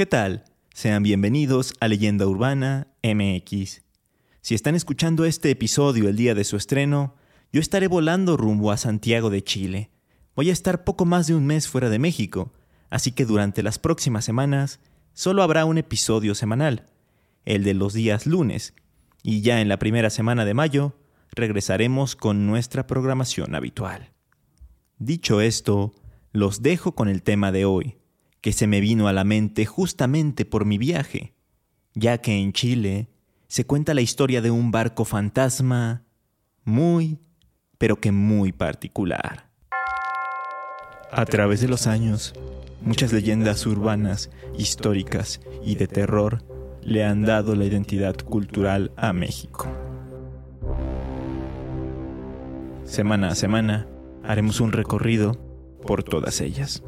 [0.00, 0.44] ¿Qué tal?
[0.72, 3.82] Sean bienvenidos a Leyenda Urbana MX.
[4.40, 7.16] Si están escuchando este episodio el día de su estreno,
[7.52, 9.90] yo estaré volando rumbo a Santiago de Chile.
[10.34, 12.50] Voy a estar poco más de un mes fuera de México,
[12.88, 14.80] así que durante las próximas semanas
[15.12, 16.86] solo habrá un episodio semanal,
[17.44, 18.72] el de los días lunes,
[19.22, 20.96] y ya en la primera semana de mayo
[21.32, 24.14] regresaremos con nuestra programación habitual.
[24.98, 25.92] Dicho esto,
[26.32, 27.99] los dejo con el tema de hoy,
[28.40, 31.34] que se me vino a la mente justamente por mi viaje,
[31.94, 33.08] ya que en Chile
[33.48, 36.04] se cuenta la historia de un barco fantasma
[36.64, 37.18] muy,
[37.78, 39.50] pero que muy particular.
[41.10, 42.34] A través de los años,
[42.80, 46.44] muchas leyendas urbanas, históricas y de terror
[46.82, 49.66] le han dado la identidad cultural a México.
[52.84, 53.86] Semana a semana
[54.22, 55.34] haremos un recorrido
[55.86, 56.82] por todas ellas.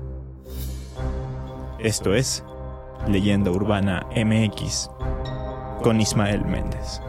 [1.83, 2.45] Esto es
[3.09, 4.89] Leyenda Urbana MX
[5.83, 7.01] con Ismael Méndez.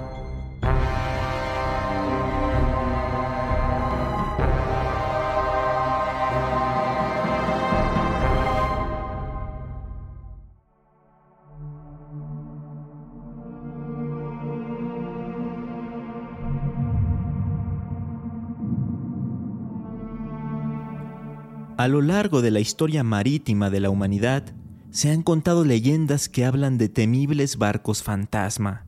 [21.77, 24.45] A lo largo de la historia marítima de la humanidad,
[24.93, 28.85] se han contado leyendas que hablan de temibles barcos fantasma.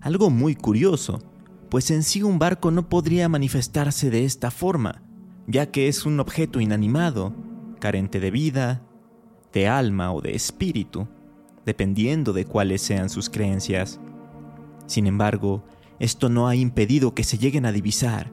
[0.00, 1.24] Algo muy curioso,
[1.70, 5.02] pues en sí un barco no podría manifestarse de esta forma,
[5.48, 7.34] ya que es un objeto inanimado,
[7.80, 8.82] carente de vida,
[9.52, 11.08] de alma o de espíritu,
[11.66, 13.98] dependiendo de cuáles sean sus creencias.
[14.86, 15.64] Sin embargo,
[15.98, 18.30] esto no ha impedido que se lleguen a divisar,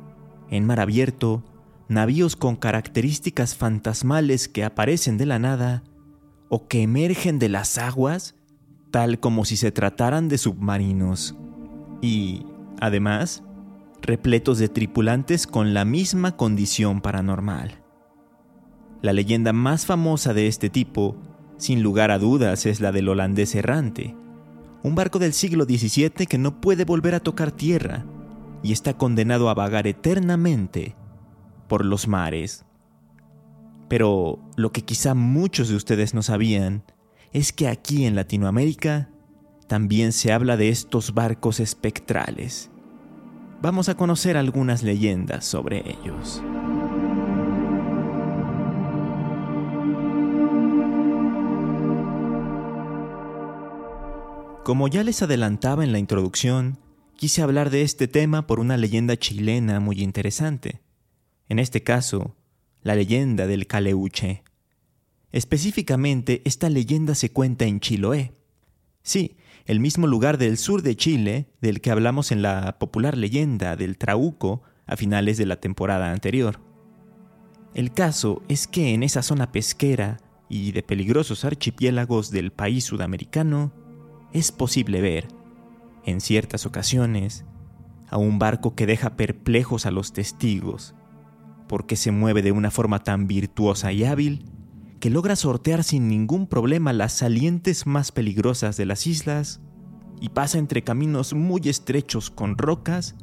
[0.52, 1.44] en mar abierto,
[1.88, 5.82] navíos con características fantasmales que aparecen de la nada
[6.54, 8.36] o que emergen de las aguas,
[8.92, 11.34] tal como si se trataran de submarinos.
[12.02, 12.46] Y,
[12.82, 13.42] además,
[14.02, 17.82] repletos de tripulantes con la misma condición paranormal.
[19.02, 21.16] La leyenda más famosa de este tipo,
[21.58, 24.14] sin lugar a dudas, es la del holandés errante,
[24.84, 28.06] un barco del siglo XVII que no puede volver a tocar tierra
[28.62, 30.98] y está condenado a vagar eternamente
[31.70, 32.66] por los mares.
[33.92, 36.82] Pero lo que quizá muchos de ustedes no sabían
[37.34, 39.10] es que aquí en Latinoamérica
[39.68, 42.72] también se habla de estos barcos espectrales.
[43.62, 46.42] Vamos a conocer algunas leyendas sobre ellos.
[54.64, 56.78] Como ya les adelantaba en la introducción,
[57.18, 60.80] quise hablar de este tema por una leyenda chilena muy interesante
[61.52, 62.34] en este caso,
[62.84, 64.44] la leyenda del Caleuche.
[65.32, 68.34] Específicamente, esta leyenda se cuenta en Chiloé.
[69.04, 73.76] Sí, el mismo lugar del sur de Chile del que hablamos en la popular leyenda
[73.76, 76.60] del Trauco a finales de la temporada anterior.
[77.74, 83.72] El caso es que en esa zona pesquera y de peligrosos archipiélagos del país sudamericano
[84.34, 85.28] es posible ver,
[86.06, 87.46] en ciertas ocasiones,
[88.10, 90.96] a un barco que deja perplejos a los testigos
[91.72, 94.44] porque se mueve de una forma tan virtuosa y hábil
[95.00, 99.62] que logra sortear sin ningún problema las salientes más peligrosas de las islas
[100.20, 103.16] y pasa entre caminos muy estrechos con rocas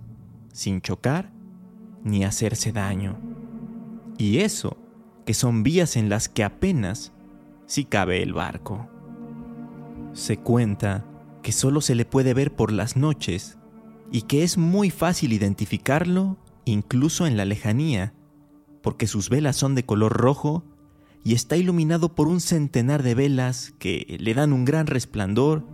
[0.50, 1.30] sin chocar
[2.02, 3.20] ni hacerse daño.
[4.16, 4.78] Y eso,
[5.26, 7.12] que son vías en las que apenas
[7.66, 8.88] si cabe el barco.
[10.14, 11.04] Se cuenta
[11.42, 13.58] que solo se le puede ver por las noches
[14.10, 18.14] y que es muy fácil identificarlo incluso en la lejanía,
[18.82, 20.64] porque sus velas son de color rojo
[21.24, 25.64] y está iluminado por un centenar de velas que le dan un gran resplandor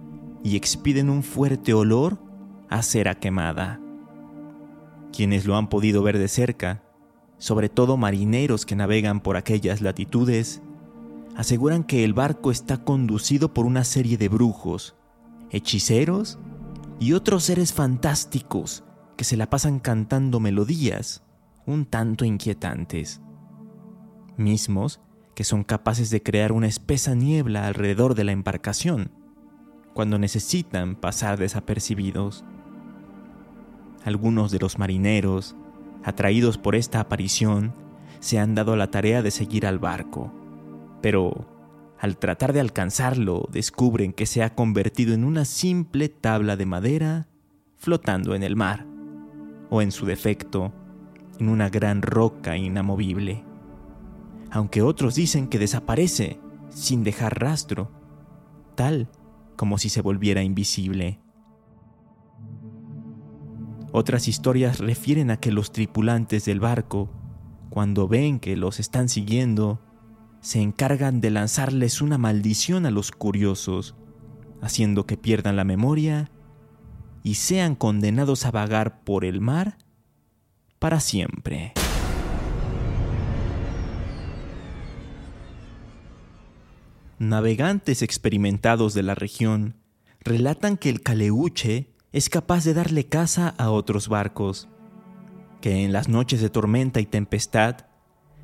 [0.43, 2.19] y expiden un fuerte olor
[2.69, 3.81] a cera quemada.
[5.13, 6.83] Quienes lo han podido ver de cerca,
[7.39, 10.63] sobre todo marineros que navegan por aquellas latitudes,
[11.37, 14.95] aseguran que el barco está conducido por una serie de brujos,
[15.51, 16.39] hechiceros
[17.01, 18.85] y otros seres fantásticos
[19.17, 21.24] que se la pasan cantando melodías
[21.67, 23.21] un tanto inquietantes,
[24.37, 25.01] mismos
[25.35, 29.11] que son capaces de crear una espesa niebla alrededor de la embarcación
[29.95, 32.45] cuando necesitan pasar desapercibidos.
[34.05, 35.57] Algunos de los marineros,
[36.03, 37.73] atraídos por esta aparición,
[38.21, 40.33] se han dado la tarea de seguir al barco,
[41.01, 41.47] pero
[41.99, 47.29] al tratar de alcanzarlo descubren que se ha convertido en una simple tabla de madera
[47.77, 48.87] flotando en el mar,
[49.71, 50.73] o en su defecto,
[51.39, 53.45] en una gran roca inamovible.
[54.51, 56.39] Aunque otros dicen que desaparece
[56.69, 57.91] sin dejar rastro,
[58.75, 59.09] tal
[59.57, 61.21] como si se volviera invisible.
[63.93, 67.11] Otras historias refieren a que los tripulantes del barco,
[67.71, 69.81] cuando ven que los están siguiendo,
[70.41, 73.95] se encargan de lanzarles una maldición a los curiosos,
[74.61, 76.31] haciendo que pierdan la memoria
[77.23, 79.79] y sean condenados a vagar por el mar
[80.85, 81.73] para siempre.
[87.19, 89.77] Navegantes experimentados de la región
[90.21, 94.69] relatan que el caleuche es capaz de darle caza a otros barcos,
[95.63, 97.87] que en las noches de tormenta y tempestad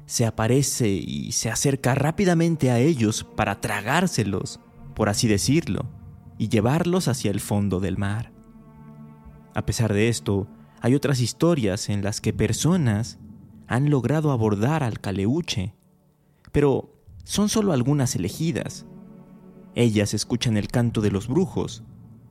[0.07, 4.61] se aparece y se acerca rápidamente a ellos para tragárselos,
[4.95, 5.91] por así decirlo,
[6.39, 8.33] y llevarlos hacia el fondo del mar.
[9.55, 10.49] A pesar de esto,
[10.81, 13.19] hay otras historias en las que personas
[13.67, 15.75] han logrado abordar al caleuche,
[16.53, 16.93] pero
[17.25, 18.87] son solo algunas elegidas.
[19.75, 21.85] Ellas escuchan el canto de los brujos,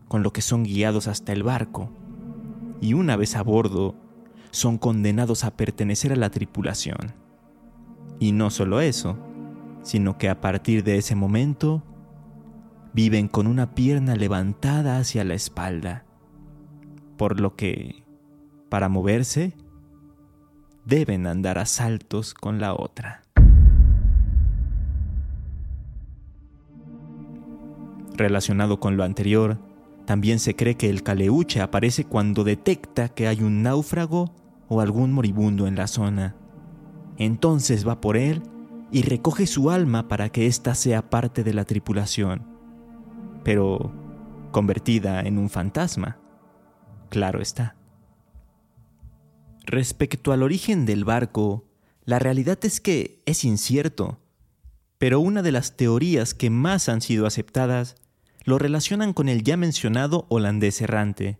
[0.07, 1.91] con lo que son guiados hasta el barco,
[2.81, 3.95] y una vez a bordo,
[4.51, 7.13] son condenados a pertenecer a la tripulación.
[8.19, 9.17] Y no solo eso,
[9.83, 11.83] sino que a partir de ese momento,
[12.93, 16.05] viven con una pierna levantada hacia la espalda,
[17.15, 18.03] por lo que,
[18.69, 19.53] para moverse,
[20.85, 23.23] deben andar a saltos con la otra.
[28.15, 29.59] Relacionado con lo anterior,
[30.05, 34.33] también se cree que el caleuche aparece cuando detecta que hay un náufrago
[34.67, 36.35] o algún moribundo en la zona.
[37.17, 38.41] Entonces va por él
[38.91, 42.47] y recoge su alma para que ésta sea parte de la tripulación,
[43.43, 43.91] pero
[44.51, 46.17] convertida en un fantasma.
[47.09, 47.78] Claro está.
[49.69, 51.67] Respecto al origen del barco,
[52.03, 54.19] la realidad es que es incierto,
[54.97, 57.95] pero una de las teorías que más han sido aceptadas
[58.45, 61.37] lo relacionan con el ya mencionado holandés errante.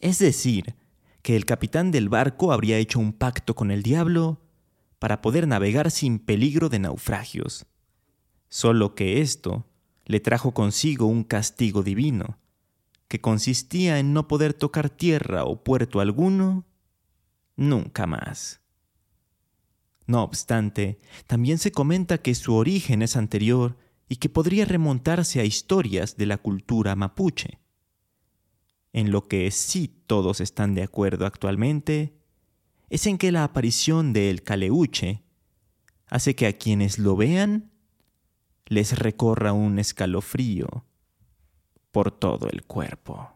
[0.00, 0.74] Es decir,
[1.22, 4.40] que el capitán del barco habría hecho un pacto con el diablo
[4.98, 7.64] para poder navegar sin peligro de naufragios.
[8.48, 9.68] Solo que esto
[10.04, 12.38] le trajo consigo un castigo divino,
[13.06, 16.64] que consistía en no poder tocar tierra o puerto alguno
[17.56, 18.60] nunca más.
[20.06, 23.76] No obstante, también se comenta que su origen es anterior
[24.08, 27.58] y que podría remontarse a historias de la cultura mapuche.
[28.92, 32.16] En lo que sí todos están de acuerdo actualmente
[32.88, 35.24] es en que la aparición del caleuche
[36.06, 37.72] hace que a quienes lo vean
[38.66, 40.84] les recorra un escalofrío
[41.90, 43.35] por todo el cuerpo.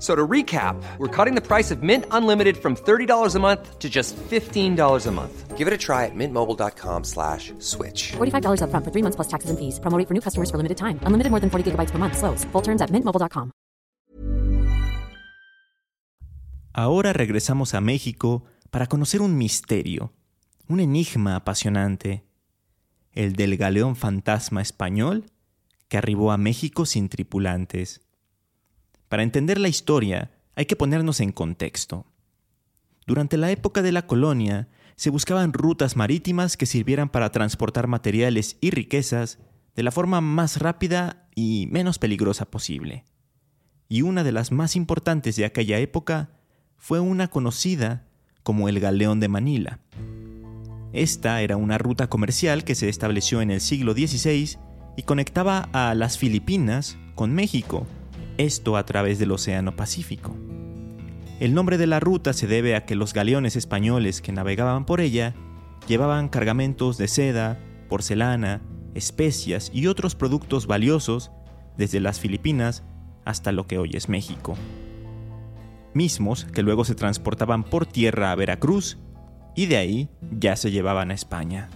[0.00, 3.90] So to recap, we're cutting the price of Mint Unlimited from $30 a month to
[3.90, 5.58] just $15 a month.
[5.58, 8.12] Give it a try at mintmobile.com slash switch.
[8.12, 9.78] $45 up front for three months plus taxes and fees.
[9.78, 10.98] Promoting for new customers for limited time.
[11.04, 12.16] Unlimited more than 40 gigabytes per month.
[12.16, 12.44] Slows.
[12.52, 13.52] Full terms at mintmobile.com.
[16.72, 20.12] Ahora regresamos a México para conocer un misterio,
[20.68, 22.24] un enigma apasionante.
[23.12, 25.26] El del galeón fantasma español
[25.88, 28.00] que arribó a México sin tripulantes.
[29.10, 32.06] Para entender la historia, hay que ponernos en contexto.
[33.08, 38.56] Durante la época de la colonia, se buscaban rutas marítimas que sirvieran para transportar materiales
[38.60, 39.40] y riquezas
[39.74, 43.04] de la forma más rápida y menos peligrosa posible.
[43.88, 46.30] Y una de las más importantes de aquella época
[46.76, 48.06] fue una conocida
[48.44, 49.80] como el Galeón de Manila.
[50.92, 54.56] Esta era una ruta comercial que se estableció en el siglo XVI
[54.96, 57.88] y conectaba a las Filipinas con México
[58.40, 60.36] esto a través del Océano Pacífico.
[61.38, 65.00] El nombre de la ruta se debe a que los galeones españoles que navegaban por
[65.00, 65.34] ella
[65.86, 68.60] llevaban cargamentos de seda, porcelana,
[68.94, 71.30] especias y otros productos valiosos
[71.76, 72.82] desde las Filipinas
[73.24, 74.54] hasta lo que hoy es México.
[75.94, 78.98] Mismos que luego se transportaban por tierra a Veracruz
[79.56, 81.68] y de ahí ya se llevaban a España.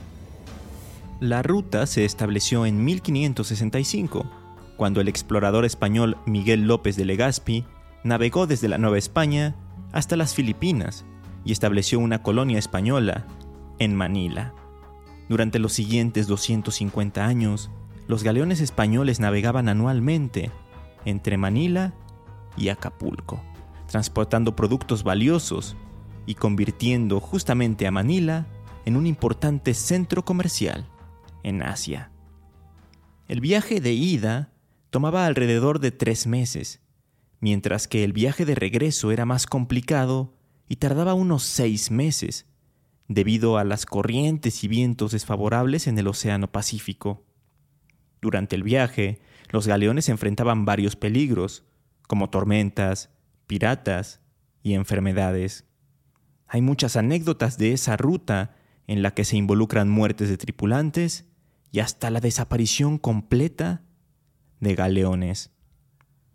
[1.20, 4.43] La ruta se estableció en 1565
[4.76, 7.64] cuando el explorador español Miguel López de Legazpi
[8.02, 9.54] navegó desde la Nueva España
[9.92, 11.04] hasta las Filipinas
[11.44, 13.26] y estableció una colonia española
[13.78, 14.54] en Manila.
[15.28, 17.70] Durante los siguientes 250 años,
[18.06, 20.50] los galeones españoles navegaban anualmente
[21.04, 21.94] entre Manila
[22.56, 23.42] y Acapulco,
[23.86, 25.76] transportando productos valiosos
[26.26, 28.46] y convirtiendo justamente a Manila
[28.84, 30.86] en un importante centro comercial
[31.42, 32.10] en Asia.
[33.28, 34.50] El viaje de ida
[34.94, 36.80] tomaba alrededor de tres meses,
[37.40, 40.36] mientras que el viaje de regreso era más complicado
[40.68, 42.46] y tardaba unos seis meses,
[43.08, 47.24] debido a las corrientes y vientos desfavorables en el Océano Pacífico.
[48.22, 49.20] Durante el viaje,
[49.50, 51.64] los galeones enfrentaban varios peligros,
[52.06, 53.10] como tormentas,
[53.48, 54.20] piratas
[54.62, 55.64] y enfermedades.
[56.46, 58.54] Hay muchas anécdotas de esa ruta
[58.86, 61.24] en la que se involucran muertes de tripulantes
[61.72, 63.82] y hasta la desaparición completa
[64.60, 65.50] de galeones.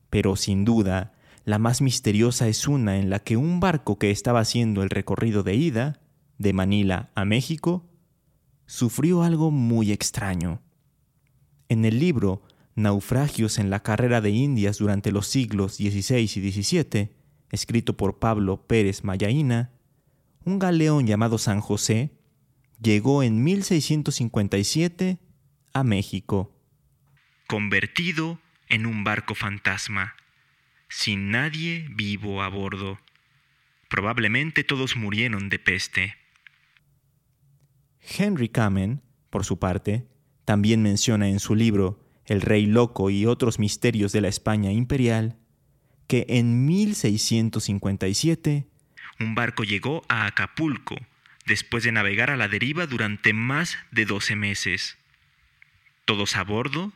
[0.10, 1.14] Pero sin duda,
[1.46, 5.44] la más misteriosa es una en la que un barco que estaba haciendo el recorrido
[5.44, 6.00] de ida,
[6.38, 7.86] de Manila a México,
[8.66, 10.62] sufrió algo muy extraño.
[11.70, 12.44] En el libro
[12.76, 17.10] Naufragios en la carrera de Indias durante los siglos XVI y XVII,
[17.52, 19.72] escrito por Pablo Pérez Mayaína,
[20.46, 22.12] un galeón llamado San José
[22.82, 25.20] llegó en 1657
[25.74, 26.56] a México,
[27.50, 30.16] convertido en un barco fantasma,
[30.88, 33.00] sin nadie vivo a bordo.
[33.88, 36.16] Probablemente todos murieron de peste.
[38.00, 39.02] Henry Kamen,
[39.32, 40.06] por su parte,
[40.46, 45.40] también menciona en su libro El Rey Loco y otros misterios de la España imperial,
[46.06, 48.68] que en 1657
[49.20, 50.98] un barco llegó a Acapulco
[51.48, 55.00] después de navegar a la deriva durante más de 12 meses.
[56.06, 56.94] Todos a bordo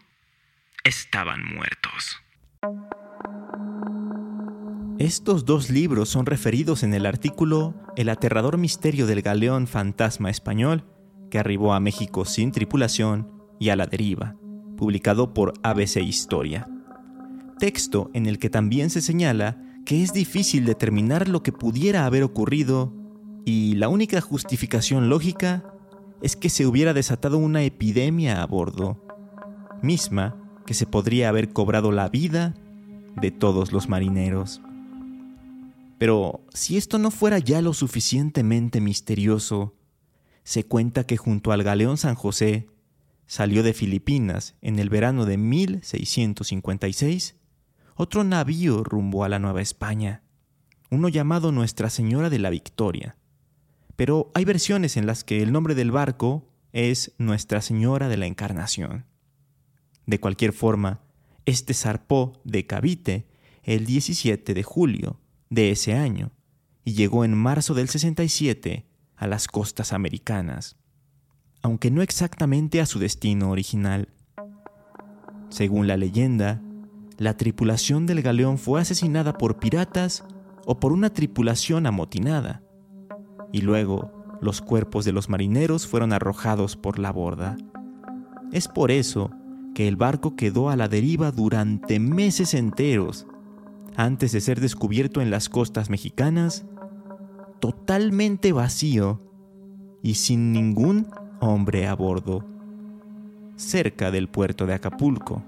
[0.83, 2.21] estaban muertos.
[4.99, 10.85] Estos dos libros son referidos en el artículo El aterrador misterio del galeón fantasma español
[11.31, 14.35] que arribó a México sin tripulación y a la deriva,
[14.77, 16.67] publicado por ABC Historia.
[17.59, 22.23] Texto en el que también se señala que es difícil determinar lo que pudiera haber
[22.23, 22.93] ocurrido
[23.45, 25.63] y la única justificación lógica
[26.21, 29.05] es que se hubiera desatado una epidemia a bordo,
[29.81, 32.53] misma que se podría haber cobrado la vida
[33.15, 34.61] de todos los marineros.
[35.97, 39.75] Pero si esto no fuera ya lo suficientemente misterioso,
[40.43, 42.67] se cuenta que junto al galeón San José
[43.25, 47.35] salió de Filipinas en el verano de 1656
[47.95, 50.23] otro navío rumbo a la Nueva España,
[50.89, 53.15] uno llamado Nuestra Señora de la Victoria.
[53.95, 58.25] Pero hay versiones en las que el nombre del barco es Nuestra Señora de la
[58.25, 59.05] Encarnación.
[60.05, 61.01] De cualquier forma,
[61.45, 63.27] este zarpó de Cavite
[63.63, 65.19] el 17 de julio
[65.49, 66.31] de ese año
[66.83, 70.75] y llegó en marzo del 67 a las costas americanas,
[71.61, 74.09] aunque no exactamente a su destino original.
[75.49, 76.61] Según la leyenda,
[77.17, 80.25] la tripulación del galeón fue asesinada por piratas
[80.65, 82.63] o por una tripulación amotinada,
[83.51, 87.55] y luego los cuerpos de los marineros fueron arrojados por la borda.
[88.51, 89.31] Es por eso
[89.73, 93.27] que el barco quedó a la deriva durante meses enteros,
[93.95, 96.65] antes de ser descubierto en las costas mexicanas,
[97.59, 99.21] totalmente vacío
[100.01, 101.07] y sin ningún
[101.39, 102.45] hombre a bordo,
[103.55, 105.43] cerca del puerto de Acapulco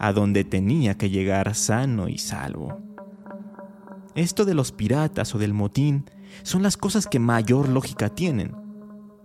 [0.00, 2.80] a donde tenía que llegar sano y salvo.
[4.14, 6.06] Esto de los piratas o del motín
[6.42, 8.56] son las cosas que mayor lógica tienen,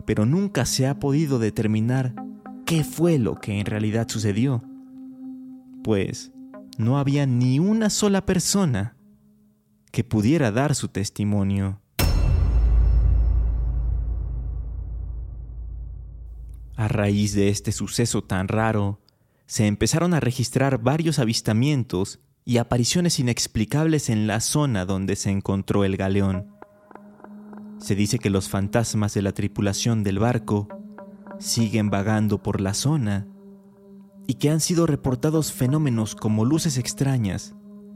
[0.05, 2.13] pero nunca se ha podido determinar
[2.65, 4.63] qué fue lo que en realidad sucedió,
[5.83, 6.31] pues
[6.77, 8.97] no había ni una sola persona
[9.91, 11.79] que pudiera dar su testimonio.
[16.75, 18.99] A raíz de este suceso tan raro,
[19.45, 25.85] se empezaron a registrar varios avistamientos y apariciones inexplicables en la zona donde se encontró
[25.85, 26.47] el galeón.
[27.77, 30.67] Se dice que los fantasmas de la tripulación del barco
[31.39, 33.27] siguen vagando por la zona
[34.27, 37.55] y que han sido reportados fenómenos como luces extrañas,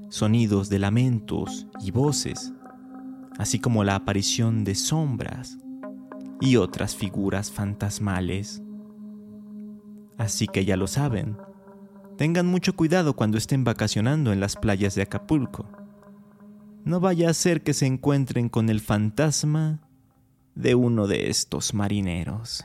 [0.09, 2.53] sonidos de lamentos y voces,
[3.37, 5.57] así como la aparición de sombras
[6.41, 8.61] y otras figuras fantasmales.
[10.17, 11.37] Así que ya lo saben.
[12.17, 15.69] Tengan mucho cuidado cuando estén vacacionando en las playas de Acapulco.
[16.83, 19.79] No vaya a ser que se encuentren con el fantasma
[20.55, 22.63] de uno de estos marineros.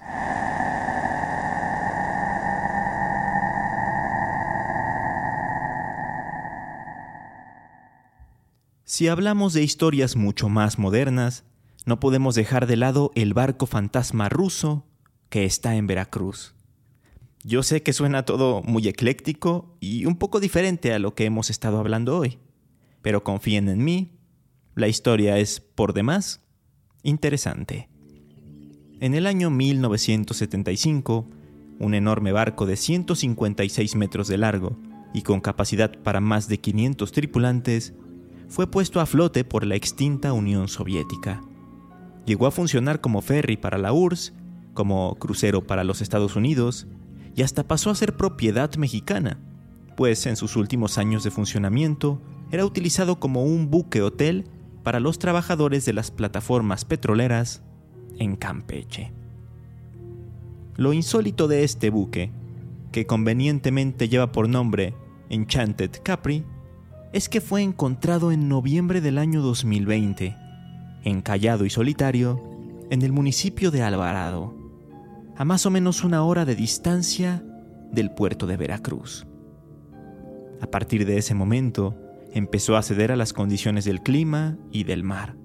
[8.85, 11.45] Si hablamos de historias mucho más modernas,
[11.85, 14.87] no podemos dejar de lado el barco fantasma ruso
[15.31, 16.55] que está en Veracruz.
[17.43, 21.51] Yo sé que suena todo muy ecléctico y un poco diferente a lo que hemos
[21.51, 22.39] estado hablando hoy,
[23.03, 24.17] pero confíen en mí,
[24.77, 26.44] la historia es, por demás,
[27.05, 27.89] interesante.
[28.99, 31.29] En el año 1975,
[31.79, 34.77] un enorme barco de 156 metros de largo
[35.13, 37.95] y con capacidad para más de 500 tripulantes
[38.49, 41.41] fue puesto a flote por la extinta Unión Soviética.
[42.27, 44.33] Llegó a funcionar como ferry para la URSS,
[44.73, 46.87] como crucero para los Estados Unidos
[47.37, 49.39] y hasta pasó a ser propiedad mexicana,
[49.97, 52.21] pues en sus últimos años de funcionamiento
[52.51, 54.49] era utilizado como un buque hotel
[54.85, 57.63] para los trabajadores de las plataformas petroleras
[58.19, 59.13] en Campeche.
[60.77, 62.31] Lo insólito de este buque,
[62.93, 64.95] que convenientemente lleva por nombre
[65.31, 66.45] Enchanted Capri,
[67.13, 70.37] es que fue encontrado en noviembre del año 2020,
[71.05, 72.43] encallado y solitario,
[72.91, 74.55] en el municipio de Alvarado,
[75.37, 77.43] a más o menos una hora de distancia
[77.91, 79.27] del puerto de Veracruz.
[80.61, 81.97] A partir de ese momento,
[82.35, 85.37] empezó a ceder a las condiciones del clima y del mar,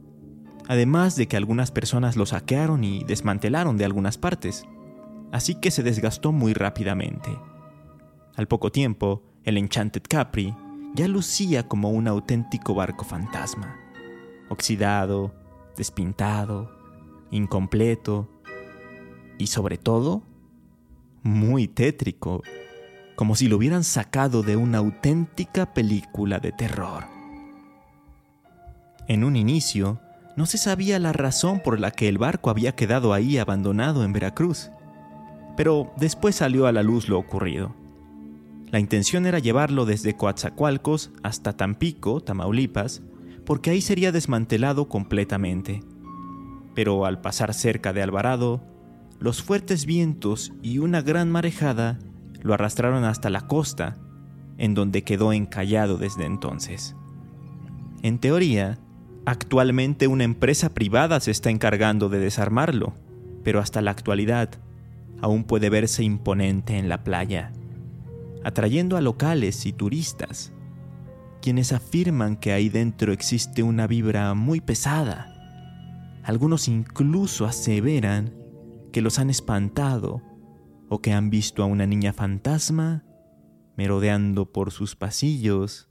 [0.68, 4.66] además de que algunas personas lo saquearon y desmantelaron de algunas partes,
[5.32, 7.30] así que se desgastó muy rápidamente.
[8.36, 10.56] Al poco tiempo, el Enchanted Capri
[10.96, 13.80] ya lucía como un auténtico barco fantasma,
[14.50, 15.32] oxidado,
[15.78, 16.72] despintado,
[17.30, 18.28] incompleto
[19.38, 20.24] y sobre todo
[21.22, 22.42] muy tétrico,
[23.20, 27.04] como si lo hubieran sacado de una auténtica película de terror.
[29.10, 30.00] En un inicio,
[30.38, 34.14] no se sabía la razón por la que el barco había quedado ahí abandonado en
[34.14, 34.72] Veracruz,
[35.58, 37.76] pero después salió a la luz lo ocurrido.
[38.72, 43.02] La intención era llevarlo desde Coatzacoalcos hasta Tampico, Tamaulipas,
[43.46, 45.84] porque ahí sería desmantelado completamente.
[46.74, 48.62] Pero al pasar cerca de Alvarado,
[49.20, 52.00] los fuertes vientos y una gran marejada
[52.42, 53.98] lo arrastraron hasta la costa,
[54.58, 56.96] en donde quedó encallado desde entonces.
[58.02, 58.78] En teoría,
[59.26, 62.94] actualmente una empresa privada se está encargando de desarmarlo,
[63.44, 64.50] pero hasta la actualidad
[65.22, 67.52] aún puede verse imponente en la playa,
[68.44, 70.54] atrayendo a locales y turistas,
[71.42, 75.34] quienes afirman que ahí dentro existe una vibra muy pesada.
[76.24, 78.34] Algunos incluso aseveran
[78.92, 80.22] que los han espantado
[80.90, 83.06] o que han visto a una niña fantasma
[83.78, 85.88] merodeando por sus pasillos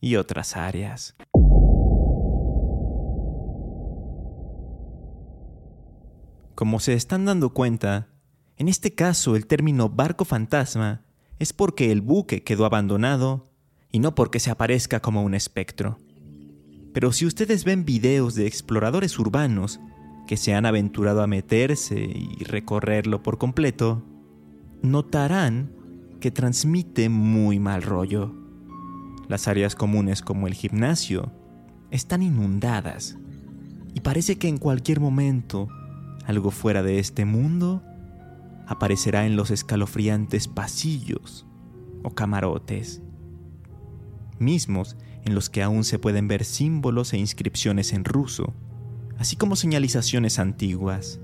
[0.00, 1.14] y otras áreas.
[6.54, 8.08] Como se están dando cuenta,
[8.56, 11.04] en este caso el término barco fantasma
[11.38, 13.50] es porque el buque quedó abandonado
[13.90, 15.98] y no porque se aparezca como un espectro.
[16.94, 19.80] Pero si ustedes ven videos de exploradores urbanos
[20.26, 24.02] que se han aventurado a meterse y recorrerlo por completo,
[24.82, 25.72] notarán
[26.20, 28.34] que transmite muy mal rollo.
[29.28, 31.32] Las áreas comunes como el gimnasio
[31.90, 33.16] están inundadas
[33.94, 35.68] y parece que en cualquier momento
[36.26, 37.82] algo fuera de este mundo
[38.66, 41.46] aparecerá en los escalofriantes pasillos
[42.02, 43.02] o camarotes,
[44.38, 48.54] mismos en los que aún se pueden ver símbolos e inscripciones en ruso,
[49.18, 51.20] así como señalizaciones antiguas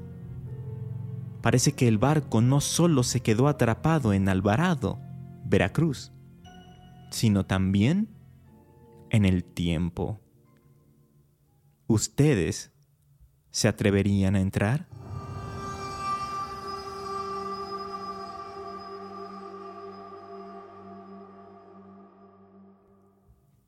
[1.48, 5.00] parece que el barco no solo se quedó atrapado en Alvarado,
[5.46, 6.12] Veracruz,
[7.10, 8.10] sino también
[9.08, 10.20] en el tiempo.
[11.86, 12.70] ¿Ustedes
[13.50, 14.88] se atreverían a entrar?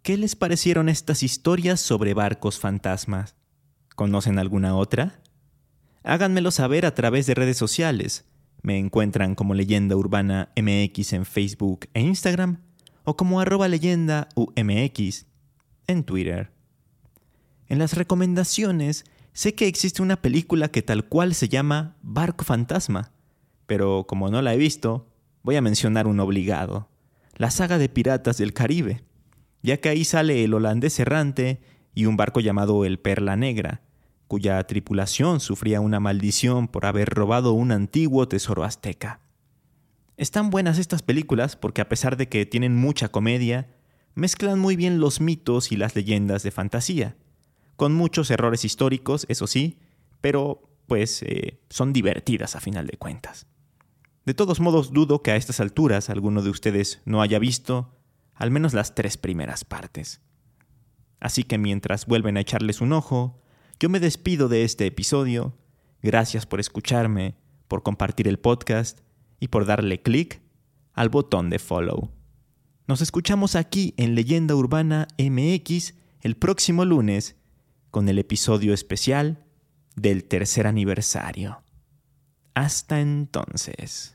[0.02, 3.36] ¿Qué les parecieron estas historias sobre barcos fantasmas?
[3.96, 5.22] ¿Conocen alguna otra?
[6.02, 8.24] Háganmelo saber a través de redes sociales.
[8.62, 12.60] Me encuentran como Leyenda Urbana MX en Facebook e Instagram
[13.04, 15.26] o como arroba leyenda UMX
[15.86, 16.52] en Twitter.
[17.68, 23.12] En las recomendaciones sé que existe una película que tal cual se llama Barco Fantasma,
[23.66, 25.08] pero como no la he visto,
[25.42, 26.88] voy a mencionar un obligado,
[27.36, 29.04] la saga de Piratas del Caribe,
[29.62, 31.60] ya que ahí sale el holandés errante
[31.94, 33.82] y un barco llamado el Perla Negra,
[34.30, 39.18] cuya tripulación sufría una maldición por haber robado un antiguo tesoro azteca.
[40.16, 43.74] Están buenas estas películas porque a pesar de que tienen mucha comedia,
[44.14, 47.16] mezclan muy bien los mitos y las leyendas de fantasía,
[47.74, 49.80] con muchos errores históricos, eso sí,
[50.20, 53.48] pero pues eh, son divertidas a final de cuentas.
[54.26, 57.98] De todos modos, dudo que a estas alturas alguno de ustedes no haya visto
[58.36, 60.20] al menos las tres primeras partes.
[61.18, 63.40] Así que mientras vuelven a echarles un ojo,
[63.80, 65.56] yo me despido de este episodio.
[66.02, 67.34] Gracias por escucharme,
[67.66, 69.00] por compartir el podcast
[69.40, 70.42] y por darle clic
[70.92, 72.10] al botón de follow.
[72.86, 77.36] Nos escuchamos aquí en Leyenda Urbana MX el próximo lunes
[77.90, 79.46] con el episodio especial
[79.96, 81.62] del tercer aniversario.
[82.52, 84.14] Hasta entonces.